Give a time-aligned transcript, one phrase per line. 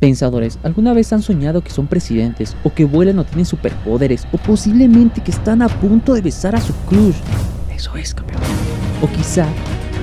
[0.00, 4.38] Pensadores, ¿alguna vez han soñado que son presidentes o que vuelan o tienen superpoderes o
[4.38, 7.16] posiblemente que están a punto de besar a su crush?
[7.74, 8.40] Eso es, campeón.
[9.02, 9.46] O quizá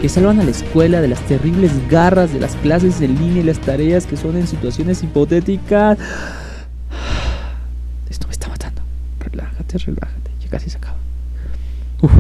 [0.01, 3.45] que salvan a la escuela de las terribles garras de las clases en línea y
[3.45, 5.97] las tareas que son en situaciones hipotéticas.
[8.09, 8.81] Esto me está matando.
[9.21, 10.31] Relájate, relájate.
[10.41, 10.97] Ya casi se acaba.
[12.01, 12.11] Uf.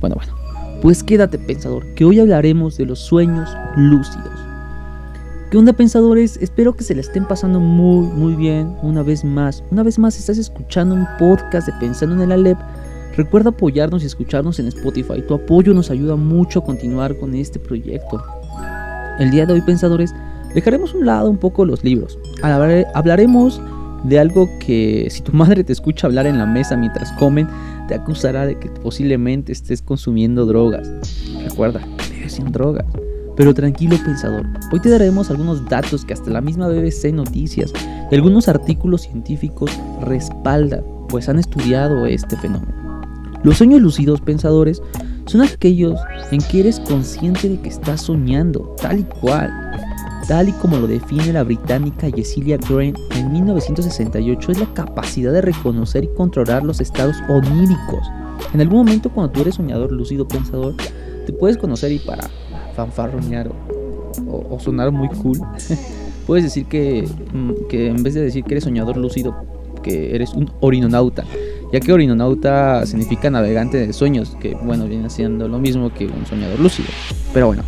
[0.00, 0.34] Bueno, bueno.
[0.82, 4.31] Pues quédate, pensador, que hoy hablaremos de los sueños lúcidos.
[5.52, 6.38] ¿Qué onda pensadores?
[6.38, 9.62] Espero que se la estén pasando muy muy bien una vez más.
[9.70, 12.58] Una vez más estás escuchando un podcast de Pensando en el Alep.
[13.18, 15.20] Recuerda apoyarnos y escucharnos en Spotify.
[15.28, 18.24] Tu apoyo nos ayuda mucho a continuar con este proyecto.
[19.18, 20.14] El día de hoy pensadores
[20.54, 22.18] dejaremos un lado un poco los libros.
[22.42, 23.60] Hablaremos
[24.04, 27.46] de algo que si tu madre te escucha hablar en la mesa mientras comen,
[27.88, 30.90] te acusará de que posiblemente estés consumiendo drogas.
[31.44, 32.86] Recuerda, vives sin drogas.
[33.36, 37.72] Pero tranquilo pensador, hoy te daremos algunos datos que hasta la misma BBC Noticias
[38.10, 39.70] y algunos artículos científicos
[40.02, 42.72] respaldan, pues han estudiado este fenómeno.
[43.42, 44.82] Los sueños lúcidos pensadores
[45.26, 45.98] son aquellos
[46.30, 49.50] en que eres consciente de que estás soñando, tal y cual,
[50.28, 55.40] tal y como lo define la británica Yesilia Green en 1968, es la capacidad de
[55.40, 58.06] reconocer y controlar los estados oníricos.
[58.52, 60.74] En algún momento cuando tú eres soñador lúcido pensador,
[61.26, 62.28] te puedes conocer y para
[62.72, 63.50] fanfarronear
[64.28, 65.38] o, sonar muy cool,
[66.26, 69.34] puedes decir que, mm, que en vez de decir que eres soñador lúcido,
[69.82, 71.24] que eres un orinonauta,
[71.72, 76.26] ya que orinonauta significa navegante de sueños, que bueno, viene siendo lo mismo que un
[76.26, 76.88] soñador lúcido.
[77.32, 77.62] Pero bueno,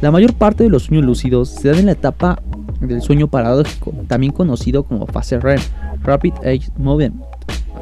[0.00, 2.42] la mayor parte de los sueños lúcidos se dan en la etapa
[2.80, 5.60] del sueño paradójico, también conocido como fase REM,
[6.02, 7.16] Rapid Age Movement.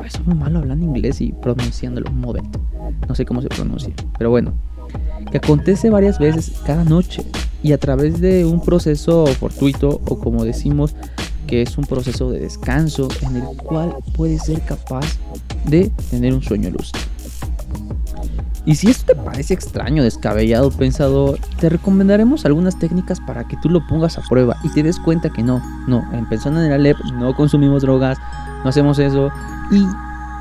[0.04, 2.56] Es muy malo hablando inglés y pronunciándolo movement.
[3.08, 4.52] No sé cómo se pronuncia, pero bueno
[5.30, 7.24] que acontece varias veces cada noche
[7.62, 10.94] y a través de un proceso fortuito o como decimos
[11.46, 15.06] que es un proceso de descanso en el cual puedes ser capaz
[15.66, 17.00] de tener un sueño lúcido.
[18.66, 23.68] Y si esto te parece extraño, descabellado, pensador, te recomendaremos algunas técnicas para que tú
[23.68, 26.72] lo pongas a prueba y te des cuenta que no, no, en Pensando en el
[26.72, 28.16] Alep no consumimos drogas,
[28.62, 29.30] no hacemos eso
[29.70, 29.86] y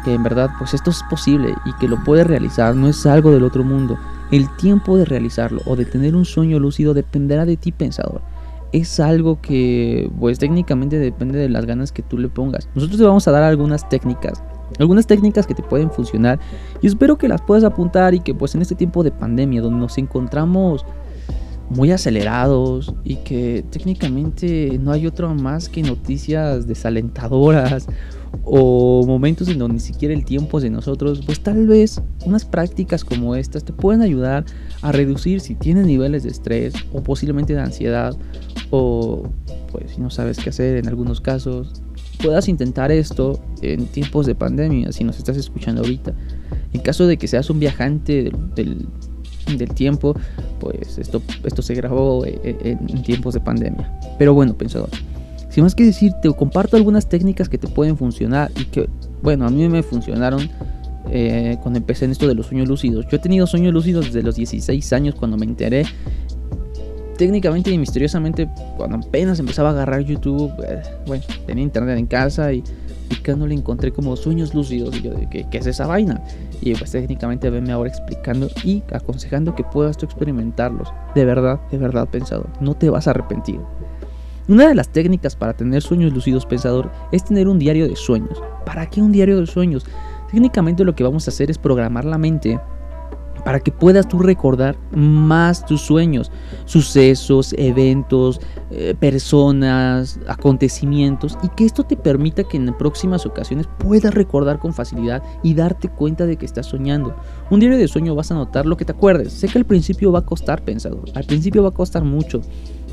[0.06, 3.32] que en verdad pues esto es posible y que lo puedes realizar, no es algo
[3.32, 3.98] del otro mundo.
[4.34, 8.24] El tiempo de realizarlo o de tener un sueño lúcido dependerá de ti, pensador.
[8.72, 12.68] Es algo que, pues técnicamente depende de las ganas que tú le pongas.
[12.74, 14.42] Nosotros te vamos a dar algunas técnicas,
[14.80, 16.40] algunas técnicas que te pueden funcionar
[16.82, 19.80] y espero que las puedas apuntar y que pues en este tiempo de pandemia donde
[19.80, 20.84] nos encontramos
[21.70, 27.86] muy acelerados y que técnicamente no hay otro más que noticias desalentadoras
[28.46, 32.46] o momentos en donde ni siquiera el tiempo es de nosotros, pues tal vez unas
[32.46, 34.46] prácticas como estas te pueden ayudar
[34.82, 38.16] a reducir si tienes niveles de estrés o posiblemente de ansiedad
[38.70, 39.24] o
[39.72, 41.82] pues si no sabes qué hacer en algunos casos,
[42.22, 46.14] puedas intentar esto en tiempos de pandemia, si nos estás escuchando ahorita.
[46.74, 48.88] En caso de que seas un viajante del,
[49.58, 50.16] del, tiempo,
[50.60, 54.00] pues esto, esto se grabó en, en tiempos de pandemia.
[54.18, 54.90] Pero bueno, pensador.
[55.54, 58.90] Sin más que decir, te comparto algunas técnicas que te pueden funcionar y que,
[59.22, 60.50] bueno, a mí me funcionaron
[61.12, 63.06] eh, cuando empecé en esto de los sueños lúcidos.
[63.12, 65.86] Yo he tenido sueños lúcidos desde los 16 años cuando me enteré.
[67.20, 72.52] Técnicamente y misteriosamente, cuando apenas empezaba a agarrar YouTube, eh, bueno, tenía internet en casa
[72.52, 72.64] y
[73.24, 74.96] le encontré como sueños lúcidos.
[74.98, 76.20] Y yo, ¿qué, ¿qué es esa vaina?
[76.62, 80.92] Y pues técnicamente venme ahora explicando y aconsejando que puedas tú experimentarlos.
[81.14, 83.60] De verdad, de verdad pensado, no te vas a arrepentir.
[84.50, 88.42] Una de las técnicas para tener sueños lucidos pensador es tener un diario de sueños.
[88.66, 89.86] ¿Para qué un diario de sueños?
[90.30, 92.60] Técnicamente lo que vamos a hacer es programar la mente
[93.46, 96.32] para que puedas tú recordar más tus sueños,
[96.66, 98.40] sucesos, eventos,
[98.72, 104.74] eh, personas, acontecimientos y que esto te permita que en próximas ocasiones puedas recordar con
[104.74, 107.16] facilidad y darte cuenta de que estás soñando.
[107.50, 109.34] Un diario de sueño vas a notar lo que te acuerdes.
[109.34, 112.42] Sé que al principio va a costar, pensador, al principio va a costar mucho,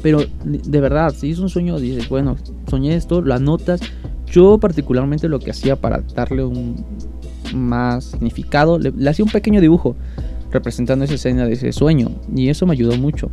[0.03, 2.37] pero de verdad, si es un sueño, dices, bueno,
[2.69, 3.81] soñé esto, lo anotas.
[4.27, 6.85] Yo particularmente lo que hacía para darle un
[7.55, 9.97] más significado, le, hacía un pequeño dibujo
[10.53, 12.11] representando esa escena de ese sueño.
[12.35, 13.31] Y eso me ayudó mucho.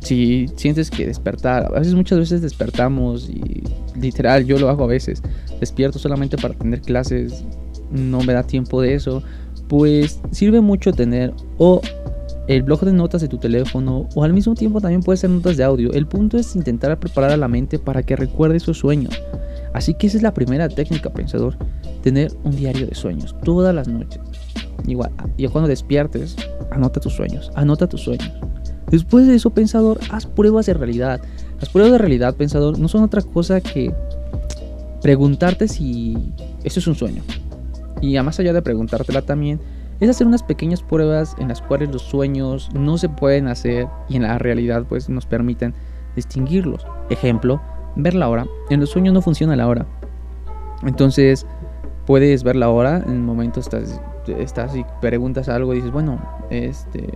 [0.00, 3.62] Si sientes que despertar, a veces muchas veces despertamos y
[3.98, 5.22] literal yo lo hago a veces.
[5.60, 7.44] Despierto solamente para tener clases,
[7.90, 9.22] no me da tiempo de eso.
[9.68, 11.80] Pues sirve mucho tener o
[12.46, 15.56] el blog de notas de tu teléfono o al mismo tiempo también puede ser notas
[15.56, 15.92] de audio.
[15.92, 19.20] El punto es intentar preparar a la mente para que recuerde sus sueños.
[19.72, 21.56] Así que esa es la primera técnica, pensador.
[22.02, 24.20] Tener un diario de sueños todas las noches.
[24.86, 26.36] Igual, y cuando despiertes,
[26.70, 28.32] anota tus sueños, anota tus sueños.
[28.90, 31.20] Después de eso, pensador, haz pruebas de realidad.
[31.60, 33.94] Las pruebas de realidad, pensador, no son otra cosa que
[35.02, 36.16] preguntarte si
[36.64, 37.22] eso es un sueño.
[38.00, 39.60] Y más allá de preguntártela también,
[40.00, 44.16] es hacer unas pequeñas pruebas en las cuales los sueños no se pueden hacer y
[44.16, 45.74] en la realidad pues nos permiten
[46.16, 46.86] distinguirlos.
[47.10, 47.60] Ejemplo,
[47.96, 48.46] ver la hora.
[48.70, 49.86] En los sueños no funciona la hora.
[50.84, 51.46] Entonces,
[52.06, 54.00] puedes ver la hora, en un momento estás,
[54.74, 56.20] y preguntas algo y dices, bueno,
[56.50, 57.08] este,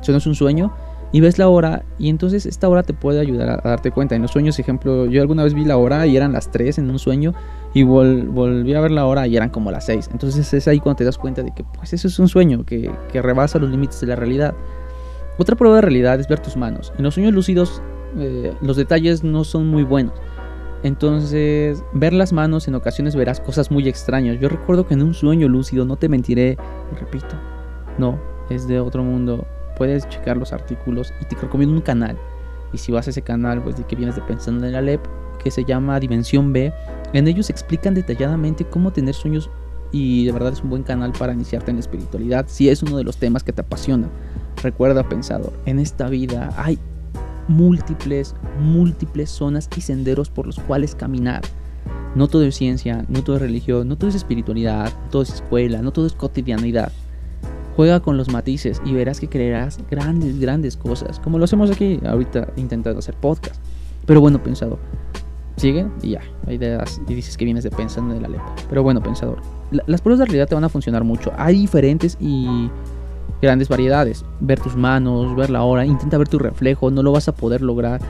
[0.00, 0.72] eso no es un sueño,
[1.12, 4.16] y ves la hora y entonces esta hora te puede ayudar a, darte cuenta.
[4.16, 6.90] En los sueños, ejemplo, yo alguna vez vi la hora y eran las 3 en
[6.90, 7.34] un sueño
[7.74, 10.10] y volví a ver la hora y eran como las 6.
[10.12, 12.90] Entonces es ahí cuando te das cuenta de que pues eso es un sueño que,
[13.10, 14.54] que rebasa los límites de la realidad.
[15.38, 16.92] Otra prueba de realidad es ver tus manos.
[16.98, 17.82] En los sueños lúcidos
[18.18, 20.14] eh, los detalles no son muy buenos.
[20.82, 24.38] Entonces, ver las manos en ocasiones verás cosas muy extrañas.
[24.40, 26.58] Yo recuerdo que en un sueño lúcido, no te mentiré,
[26.98, 27.36] repito,
[27.98, 28.18] no,
[28.50, 29.46] es de otro mundo.
[29.76, 32.18] Puedes checar los artículos y te recomiendo un canal.
[32.72, 35.00] Y si vas a ese canal, pues de que vienes de pensando en la LEP,
[35.42, 36.72] que se llama Dimensión B,
[37.12, 39.50] en ellos explican detalladamente cómo tener sueños
[39.92, 42.96] y de verdad es un buen canal para iniciarte en la espiritualidad si es uno
[42.96, 44.08] de los temas que te apasiona.
[44.62, 46.78] Recuerda, pensador, en esta vida hay
[47.48, 51.42] múltiples, múltiples zonas y senderos por los cuales caminar.
[52.14, 55.34] No todo es ciencia, no todo es religión, no todo es espiritualidad, no todo es
[55.34, 56.92] escuela, no todo es cotidianidad.
[57.74, 62.00] Juega con los matices y verás que creerás grandes, grandes cosas, como lo hacemos aquí
[62.04, 63.60] ahorita intentando hacer podcast.
[64.04, 64.78] Pero bueno, pensado,
[65.56, 68.54] sigue y ya, hay ideas y dices que vienes de pensando en la lepa.
[68.68, 69.40] Pero bueno, pensador,
[69.70, 71.32] las pruebas de realidad te van a funcionar mucho.
[71.36, 72.70] Hay diferentes y
[73.40, 74.24] grandes variedades.
[74.40, 77.60] Ver tus manos, ver la hora, intenta ver tu reflejo, no lo vas a poder
[77.62, 78.00] lograr.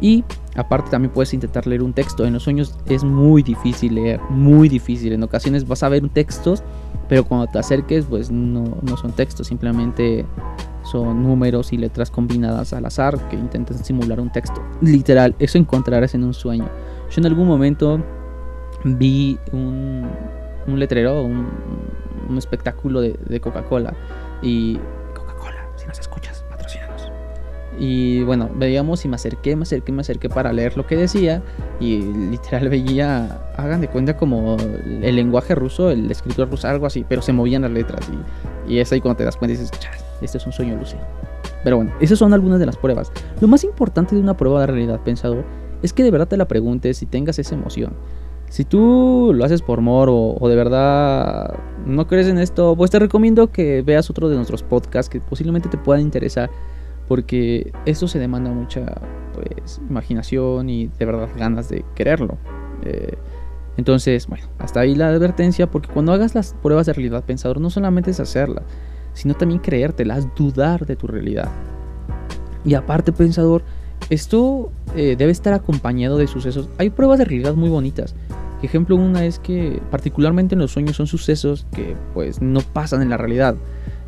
[0.00, 2.24] Y aparte también puedes intentar leer un texto.
[2.26, 5.12] En los sueños es muy difícil leer, muy difícil.
[5.12, 6.62] En ocasiones vas a ver textos,
[7.08, 10.26] pero cuando te acerques pues no, no son textos, simplemente
[10.84, 14.62] son números y letras combinadas al azar que intentan simular un texto.
[14.80, 16.68] Literal, eso encontrarás en un sueño.
[17.10, 18.00] Yo en algún momento
[18.84, 20.08] vi un,
[20.66, 21.48] un letrero, un,
[22.28, 23.94] un espectáculo de, de Coca-Cola
[24.42, 24.78] y
[25.14, 27.10] Coca-Cola, si nos escuchas, patrocínanos.
[27.78, 31.42] Y bueno, veíamos y me acerqué, me acerqué, me acerqué para leer lo que decía.
[31.78, 37.04] Y literal veía, hagan de cuenta como el lenguaje ruso, el escritor ruso, algo así,
[37.06, 38.00] pero se movían las letras.
[38.66, 39.78] Y, y es ahí cuando te das cuenta y dices,
[40.22, 41.02] este es un sueño lúcido.
[41.64, 43.12] Pero bueno, esas son algunas de las pruebas.
[43.40, 45.44] Lo más importante de una prueba de realidad pensador
[45.82, 47.94] es que de verdad te la preguntes y tengas esa emoción.
[48.48, 52.98] Si tú lo haces por mor o, de verdad no crees en esto, pues te
[52.98, 56.50] recomiendo que veas otro de nuestros podcasts que posiblemente te puedan interesar
[57.08, 59.00] porque esto se demanda mucha
[59.34, 62.38] pues imaginación y de verdad ganas de quererlo.
[62.82, 63.16] Eh,
[63.76, 67.70] entonces, bueno, hasta ahí la advertencia porque cuando hagas las pruebas de realidad pensador no
[67.70, 68.64] solamente es hacerlas,
[69.12, 71.50] sino también creértelas, dudar de tu realidad.
[72.64, 73.62] Y aparte pensador,
[74.10, 76.68] esto eh, debe estar acompañado de sucesos.
[76.78, 78.14] Hay pruebas de realidad muy bonitas.
[78.62, 83.10] Ejemplo una es que particularmente en los sueños son sucesos que pues no pasan en
[83.10, 83.56] la realidad.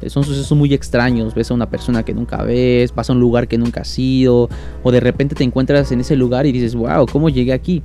[0.00, 1.35] Eh, son sucesos muy extraños.
[1.35, 4.49] Ves a una persona que nunca ves, vas a un lugar que nunca has ido,
[4.82, 7.82] o de repente te encuentras en ese lugar y dices, wow, ¿cómo llegué aquí?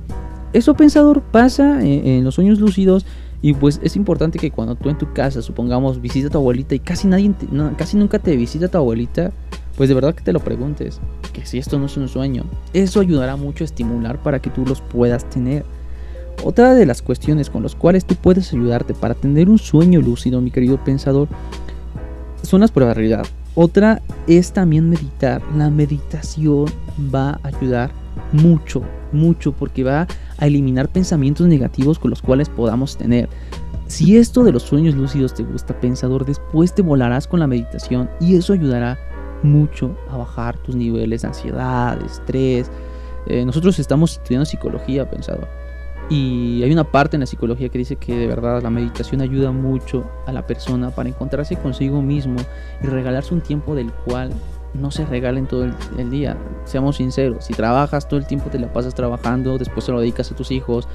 [0.52, 3.04] Eso pensador pasa en, los sueños lúcidos
[3.42, 6.76] y pues es importante que cuando tú en tu casa, supongamos, visita a tu abuelita
[6.76, 7.34] y casi nadie,
[7.76, 9.32] casi nunca te visita tu abuelita,
[9.76, 11.00] pues de verdad que te lo preguntes,
[11.32, 14.64] que si esto no es un sueño, eso ayudará mucho a estimular para que tú
[14.64, 15.64] los puedas tener.
[16.42, 20.40] Otra de las cuestiones con las cuales tú puedes ayudarte para tener un sueño lúcido,
[20.40, 21.28] mi querido pensador,
[22.42, 23.26] son las pruebas de realidad.
[23.54, 25.40] Otra es también meditar.
[25.56, 26.66] La meditación
[27.14, 27.90] va a ayudar
[28.32, 30.06] mucho, mucho, porque va
[30.38, 33.28] a eliminar pensamientos negativos con los cuales podamos tener.
[33.86, 38.10] Si esto de los sueños lúcidos te gusta, pensador, después te volarás con la meditación
[38.20, 38.98] y eso ayudará
[39.42, 42.70] mucho a bajar tus niveles de ansiedad, de estrés.
[43.26, 45.48] Eh, nosotros estamos estudiando psicología, pensador.
[46.10, 49.52] Y hay una parte en la psicología que dice que de verdad la meditación ayuda
[49.52, 52.36] mucho a la persona para encontrarse consigo mismo
[52.82, 54.30] y regalarse un tiempo del cual
[54.74, 56.36] no se regalen todo el, día.
[56.64, 60.30] Seamos sinceros, si trabajas todo el tiempo te la pasas trabajando, después se lo dedicas
[60.30, 60.88] a tus hijos,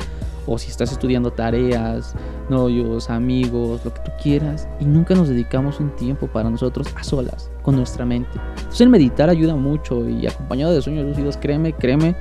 [0.49, 2.15] o si estás estudiando tareas,
[2.49, 7.03] novios, amigos, lo que tú quieras, y nunca nos dedicamos un tiempo para nosotros a
[7.03, 8.31] solas, con nuestra mente.
[8.57, 12.15] Entonces el meditar ayuda mucho y acompañado de sueños lúcidos, créeme, créeme,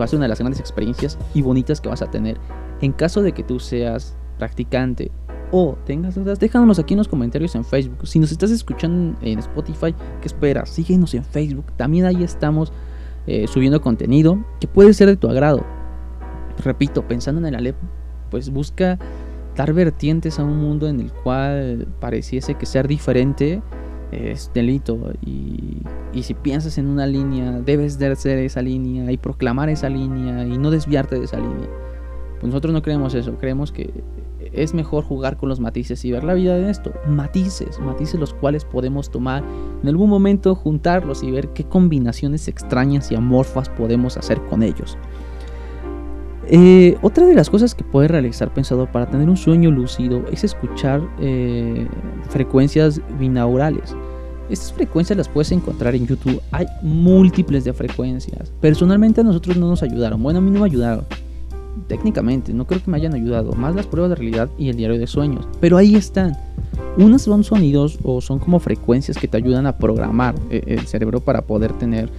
[0.00, 2.38] va a ser una de las grandes experiencias y bonitas que vas a tener.
[2.80, 5.10] En caso de que tú seas practicante
[5.52, 8.06] o tengas dudas, déjanos aquí en los comentarios en Facebook.
[8.06, 10.70] Si nos estás escuchando en Spotify, ¿qué esperas?
[10.70, 11.66] Síguenos en Facebook.
[11.76, 12.72] También ahí estamos
[13.26, 15.75] eh, subiendo contenido que puede ser de tu agrado.
[16.62, 17.76] Repito, pensando en el Alep,
[18.30, 18.98] pues busca
[19.54, 23.62] dar vertientes a un mundo en el cual pareciese que ser diferente
[24.12, 25.82] es delito y,
[26.12, 30.46] y, si piensas en una línea debes de ser esa línea y proclamar esa línea
[30.46, 31.68] y no desviarte de esa línea.
[32.38, 34.04] Pues nosotros no creemos eso, creemos que
[34.52, 36.92] es mejor jugar con los matices y ver la vida de esto.
[37.08, 39.42] Matices, matices los cuales podemos tomar
[39.82, 44.96] en algún momento, juntarlos y ver qué combinaciones extrañas y amorfas podemos hacer con ellos.
[46.48, 50.44] Eh, otra de las cosas que puede realizar pensador para tener un sueño lúcido es
[50.44, 51.86] escuchar eh,
[52.28, 53.94] frecuencias binaurales.
[54.48, 56.40] Estas frecuencias las puedes encontrar en YouTube.
[56.52, 58.52] Hay múltiples de frecuencias.
[58.60, 60.22] Personalmente a nosotros no nos ayudaron.
[60.22, 61.04] Bueno, a mí no me ayudaron
[61.88, 64.98] técnicamente, no creo que me hayan ayudado, más las pruebas de realidad y el diario
[64.98, 65.48] de sueños.
[65.60, 66.36] Pero ahí están.
[66.96, 71.20] Unas son sonidos o son como frecuencias que te ayudan a programar eh, el cerebro
[71.20, 72.10] para poder tener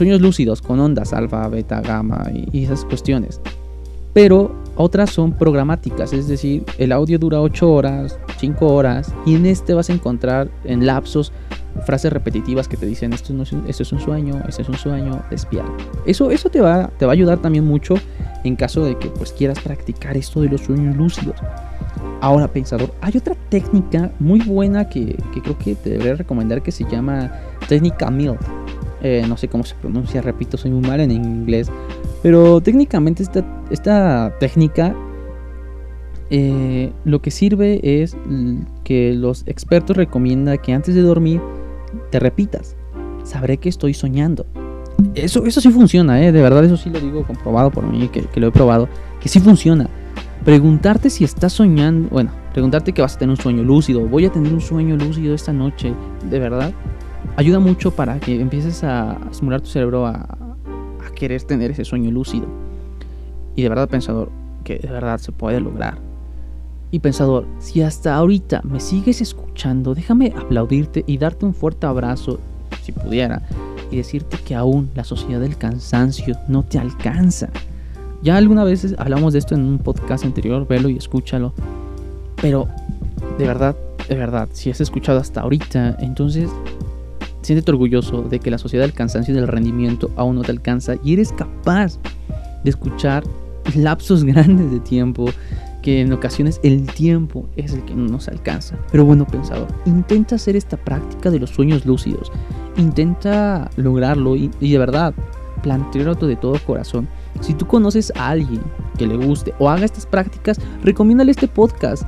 [0.00, 3.38] sueños lúcidos con ondas alfa, beta, gamma y, esas cuestiones.
[4.14, 9.44] Pero otras son programáticas, es decir, el audio dura 8 horas, 5 horas y en
[9.44, 11.32] este vas a encontrar en lapsos
[11.84, 13.52] frases repetitivas que te dicen esto, es,
[13.92, 15.70] un, sueño, esto es un sueño, despierta.
[16.06, 17.96] Eso, eso te, va, te va a ayudar también mucho
[18.42, 21.36] en caso de que pues quieras practicar esto de los sueños lúcidos.
[22.22, 26.72] Ahora, pensador, hay otra técnica muy buena que, que creo que te debería recomendar que
[26.72, 27.30] se llama
[27.68, 28.40] técnica MILT.
[29.02, 31.70] Eh, no sé cómo se pronuncia, repito, soy muy mal en inglés.
[32.22, 34.94] Pero técnicamente esta, esta técnica
[36.30, 38.16] eh, lo que sirve es
[38.84, 41.40] que los expertos recomiendan que antes de dormir
[42.10, 42.76] te repitas,
[43.24, 44.46] sabré que estoy soñando.
[45.14, 46.30] Eso, eso sí funciona, ¿eh?
[46.30, 48.88] de verdad eso sí lo digo comprobado por mí, que, lo he probado,
[49.20, 49.88] que sí funciona.
[50.44, 54.30] Preguntarte si estás soñando, bueno, preguntarte que vas a tener un sueño lúcido, voy a
[54.30, 55.92] tener un sueño lúcido esta noche,
[56.28, 56.72] de verdad,
[57.36, 62.10] ayuda mucho para que empieces a simular tu cerebro a, a querer tener ese sueño
[62.10, 62.46] lúcido.
[63.56, 64.30] Y de verdad, pensador,
[64.64, 65.98] que de verdad se puede lograr.
[66.92, 72.40] Y pensador, si hasta ahorita me sigues escuchando, déjame aplaudirte y darte un fuerte abrazo,
[72.82, 73.42] si pudiera,
[73.90, 77.48] y decirte que aún la sociedad del cansancio no te alcanza.
[78.22, 81.52] Ya alguna vez hablamos de esto en un podcast anterior, velo y escúchalo.
[82.40, 82.68] Pero,
[83.38, 83.76] de verdad,
[84.08, 86.50] de verdad, si has escuchado hasta ahorita, entonces
[87.42, 90.94] siéntete orgulloso de que la sociedad del cansancio y del rendimiento aún no te alcanza
[91.02, 91.98] y eres capaz
[92.64, 93.24] de escuchar
[93.74, 95.26] lapsos grandes de tiempo
[95.82, 98.76] que en ocasiones el tiempo es el que no nos alcanza.
[98.90, 102.30] Pero bueno, pensador, intenta hacer esta práctica de los sueños lúcidos.
[102.76, 105.14] Intenta lograrlo y, de verdad,
[105.62, 107.08] plantearlo de todo corazón.
[107.40, 108.60] Si tú conoces a alguien
[108.98, 112.02] que le guste o haga estas prácticas, recomiéndale este podcast.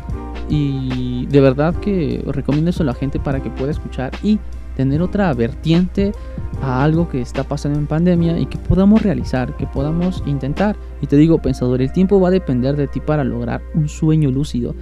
[0.48, 4.38] Y de verdad que recomiendo a la gente para que pueda escuchar y
[4.76, 6.12] tener otra vertiente
[6.60, 10.76] a algo que está pasando en pandemia y que podamos realizar, que podamos intentar.
[11.00, 14.30] Y te digo, pensador, el tiempo va a depender de ti para lograr un sueño
[14.30, 14.74] lúcido.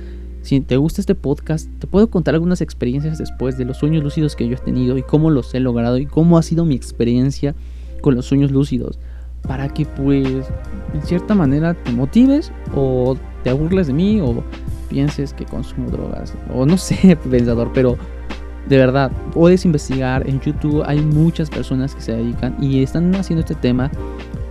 [0.43, 4.37] Si te gusta este podcast, te puedo contar algunas experiencias después de los sueños lúcidos
[4.37, 7.55] que yo he tenido y cómo los he logrado y cómo ha sido mi experiencia
[8.01, 8.99] con los sueños lúcidos.
[9.43, 10.47] Para que pues
[10.95, 14.43] en cierta manera te motives o te aburles de mí o
[14.89, 17.97] pienses que consumo drogas o no sé, pensador, pero
[18.71, 23.41] de verdad, puedes investigar en YouTube, hay muchas personas que se dedican y están haciendo
[23.41, 23.91] este tema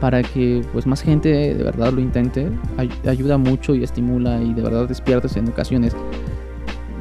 [0.01, 2.51] para que pues más gente de verdad lo intente,
[3.07, 5.95] ayuda mucho y estimula y de verdad despiertas en ocasiones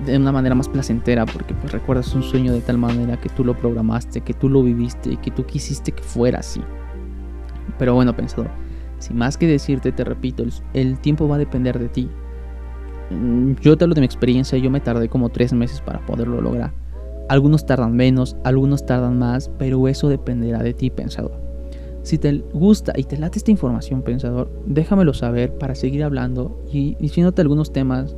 [0.06, 3.44] de una manera más placentera porque pues recuerdas un sueño de tal manera que tú
[3.44, 6.60] lo programaste, que tú lo viviste y que tú quisiste que fuera así.
[7.80, 8.48] Pero bueno, pensador,
[9.00, 12.08] sin más que decirte, te repito, el tiempo va a depender de ti.
[13.10, 16.40] Mm, yo te hablo de mi experiencia, yo me tardé como tres meses para poderlo
[16.40, 16.70] lograr.
[17.28, 21.48] Algunos tardan menos, algunos tardan más, pero eso dependerá de ti, pensador.
[22.02, 26.94] Si te gusta y te late esta información, pensador, déjamelo saber para seguir hablando y
[26.94, 28.16] diciéndote algunos temas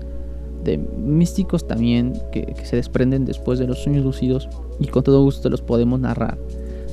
[0.62, 4.48] de místicos también que, se desprenden después de los sueños lucidos
[4.78, 6.38] y con todo gusto los podemos narrar.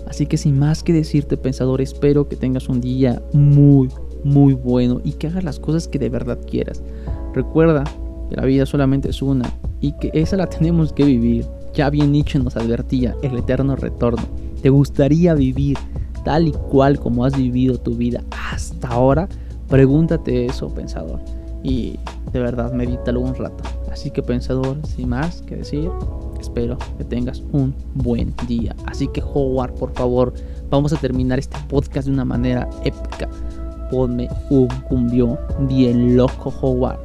[0.07, 3.89] Así que sin más que decirte, pensador, espero que tengas un día muy,
[4.23, 6.81] muy bueno y que hagas las cosas que de verdad quieras.
[7.33, 7.83] Recuerda
[8.29, 11.45] que la vida solamente es una y que esa la tenemos que vivir.
[11.77, 14.23] Ya bien Nietzsche nos advertía, el eterno retorno.
[14.63, 15.77] ¿Te gustaría vivir
[16.25, 19.29] tal y cual como has vivido tu vida hasta ahora?
[19.69, 21.19] Pregúntate eso, pensador.
[21.61, 21.99] Y
[22.33, 23.63] de verdad, medítalo un rato.
[23.91, 25.91] Así que, pensador, sin más que decir,
[26.41, 28.75] espero que tengas un buen día.
[28.87, 30.33] Así que, Howard, por favor,
[30.71, 33.29] vamos a terminar este podcast de una manera épica.
[33.91, 35.37] Ponme un cumbión
[35.69, 37.01] bien loco, Howard.